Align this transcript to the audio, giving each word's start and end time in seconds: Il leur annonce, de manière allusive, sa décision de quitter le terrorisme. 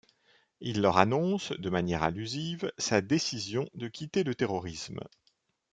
Il 0.61 0.81
leur 0.81 0.97
annonce, 0.97 1.51
de 1.51 1.69
manière 1.69 2.01
allusive, 2.01 2.71
sa 2.79 3.01
décision 3.01 3.69
de 3.75 3.87
quitter 3.87 4.23
le 4.23 4.33
terrorisme. 4.33 4.99